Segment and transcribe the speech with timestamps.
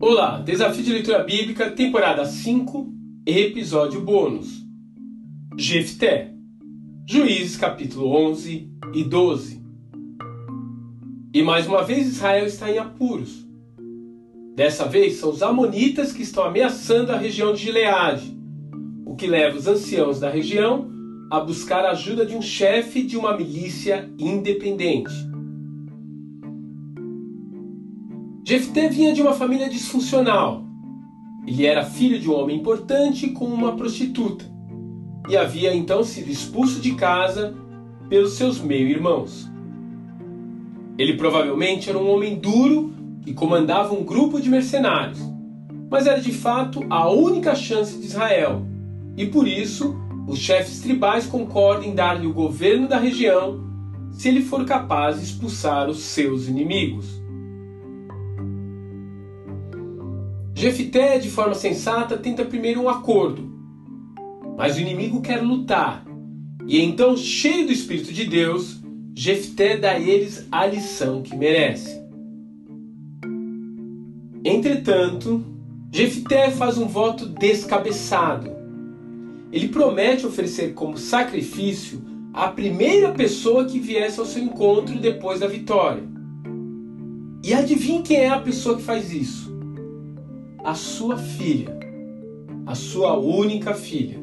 [0.00, 2.94] Olá, Desafio de Leitura Bíblica, temporada 5,
[3.26, 4.64] episódio bônus.
[5.56, 6.32] Jefté,
[7.04, 9.60] Juízes capítulo 11 e 12.
[11.34, 13.44] E mais uma vez Israel está em apuros.
[14.54, 18.38] Dessa vez são os amonitas que estão ameaçando a região de Gileade,
[19.04, 20.88] o que leva os anciãos da região
[21.30, 25.12] a buscar a ajuda de um chefe de uma milícia independente.
[28.48, 30.64] Jefté vinha de uma família disfuncional.
[31.46, 34.42] Ele era filho de um homem importante com uma prostituta
[35.28, 37.54] e havia então sido expulso de casa
[38.08, 39.46] pelos seus meio-irmãos.
[40.96, 45.20] Ele provavelmente era um homem duro que comandava um grupo de mercenários,
[45.90, 48.62] mas era de fato a única chance de Israel,
[49.14, 49.94] e por isso
[50.26, 53.62] os chefes tribais concordam em dar-lhe o governo da região
[54.10, 57.27] se ele for capaz de expulsar os seus inimigos.
[60.58, 63.48] Jefité, de forma sensata, tenta primeiro um acordo.
[64.56, 66.04] Mas o inimigo quer lutar.
[66.66, 68.80] E então, cheio do Espírito de Deus,
[69.14, 72.02] Jefté dá a eles a lição que merece.
[74.44, 75.44] Entretanto,
[75.92, 78.50] Jefté faz um voto descabeçado.
[79.52, 82.02] Ele promete oferecer como sacrifício
[82.34, 86.02] a primeira pessoa que viesse ao seu encontro depois da vitória.
[87.44, 89.57] E adivinhe quem é a pessoa que faz isso?
[90.64, 91.78] A sua filha,
[92.66, 94.18] a sua única filha.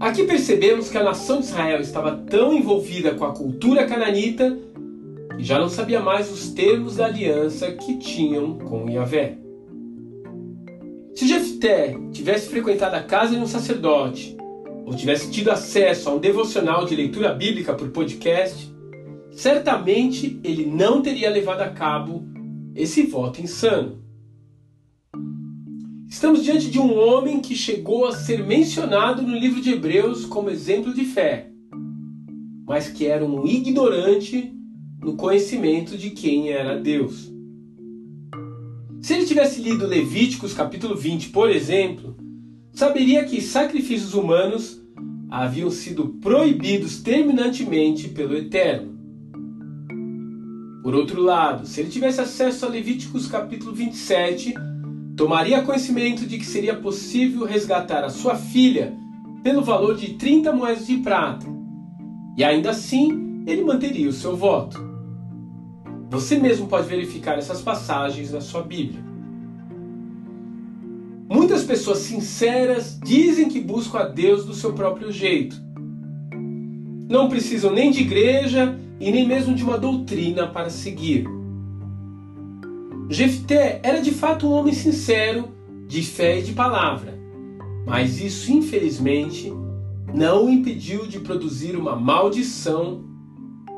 [0.00, 4.56] Aqui percebemos que a nação de Israel estava tão envolvida com a cultura cananita
[5.36, 9.38] que já não sabia mais os termos da aliança que tinham com Yahvé.
[11.14, 14.36] Se Jefté tivesse frequentado a casa de um sacerdote
[14.86, 18.72] ou tivesse tido acesso a um devocional de leitura bíblica por podcast,
[19.32, 22.24] certamente ele não teria levado a cabo
[22.74, 24.07] esse voto insano.
[26.18, 30.50] Estamos diante de um homem que chegou a ser mencionado no livro de Hebreus como
[30.50, 31.48] exemplo de fé,
[32.66, 34.52] mas que era um ignorante
[35.00, 37.32] no conhecimento de quem era Deus.
[39.00, 42.16] Se ele tivesse lido Levíticos capítulo 20, por exemplo,
[42.72, 44.82] saberia que sacrifícios humanos
[45.30, 48.98] haviam sido proibidos terminantemente pelo Eterno.
[50.82, 54.54] Por outro lado, se ele tivesse acesso a Levíticos capítulo 27,
[55.18, 58.96] tomaria conhecimento de que seria possível resgatar a sua filha
[59.42, 61.44] pelo valor de 30 moedas de prata,
[62.36, 64.80] e ainda assim ele manteria o seu voto.
[66.08, 69.02] Você mesmo pode verificar essas passagens na sua Bíblia.
[71.28, 75.56] Muitas pessoas sinceras dizem que buscam a Deus do seu próprio jeito.
[77.10, 81.26] Não precisam nem de igreja e nem mesmo de uma doutrina para seguir.
[83.10, 85.48] Jefté era de fato um homem sincero,
[85.86, 87.18] de fé e de palavra,
[87.86, 89.50] mas isso infelizmente
[90.14, 93.02] não o impediu de produzir uma maldição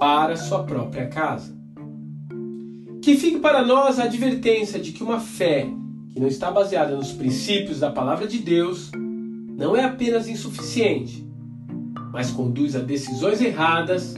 [0.00, 1.54] para sua própria casa.
[3.02, 5.68] Que fique para nós a advertência de que uma fé
[6.08, 11.28] que não está baseada nos princípios da palavra de Deus não é apenas insuficiente,
[12.12, 14.14] mas conduz a decisões erradas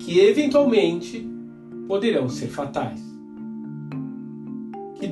[0.00, 1.24] que eventualmente
[1.86, 3.13] poderão ser fatais.